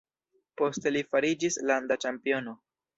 Poste 0.61 0.93
li 0.95 1.05
fariĝis 1.11 1.61
landa 1.73 2.03
ĉampiono. 2.07 2.61